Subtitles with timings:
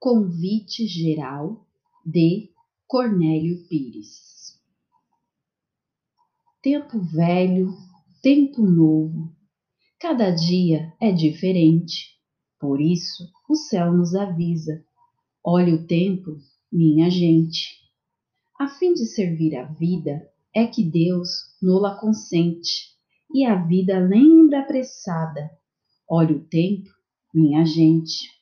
[0.00, 1.66] Convite Geral
[2.06, 2.52] de
[2.86, 4.56] Cornélio Pires.
[6.62, 7.74] Tempo velho,
[8.22, 9.34] tempo novo,
[9.98, 12.16] cada dia é diferente.
[12.60, 14.84] Por isso o céu nos avisa:
[15.44, 16.36] olhe o tempo,
[16.70, 17.76] minha gente.
[18.56, 21.28] A fim de servir a vida é que Deus
[21.60, 22.96] nola consente,
[23.34, 25.50] e a vida lembra apressada.
[26.08, 26.88] Olhe o tempo,
[27.34, 28.37] minha gente.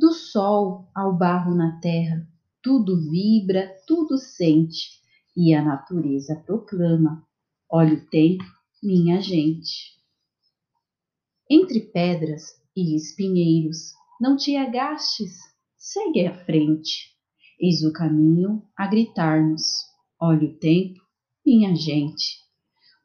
[0.00, 2.24] Do sol ao barro na terra,
[2.62, 5.00] tudo vibra, tudo sente,
[5.36, 7.26] e a natureza proclama:
[7.68, 8.44] olhe o tempo,
[8.80, 9.98] minha gente.
[11.50, 12.44] Entre pedras
[12.76, 15.36] e espinheiros, não te agastes,
[15.76, 17.16] segue à frente.
[17.60, 19.64] Eis o caminho a gritar-nos:
[20.20, 21.00] olhe o tempo,
[21.44, 22.38] minha gente.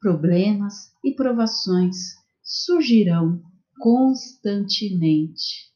[0.00, 1.96] Problemas e provações
[2.40, 3.42] surgirão
[3.80, 5.73] constantemente.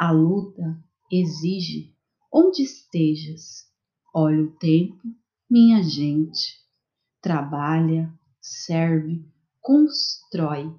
[0.00, 0.82] A luta
[1.12, 1.94] exige
[2.32, 3.66] onde estejas.
[4.14, 4.96] Olha o tempo,
[5.50, 6.56] minha gente.
[7.20, 9.22] Trabalha, serve,
[9.60, 10.74] constrói.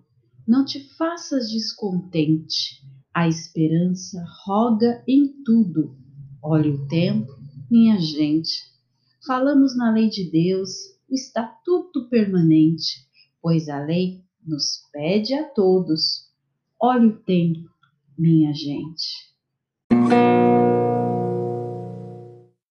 [0.48, 2.82] Não te faças descontente.
[3.14, 5.96] A esperança roga em tudo.
[6.42, 7.32] Olha o tempo,
[7.70, 8.64] minha gente.
[9.28, 10.72] Falamos na lei de Deus,
[11.08, 13.08] o estatuto permanente,
[13.40, 16.28] pois a lei nos pede a todos.
[16.82, 17.70] Olhe o tempo,
[18.22, 19.32] minha gente.